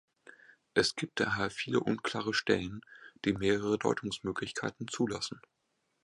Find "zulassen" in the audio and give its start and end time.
4.87-5.39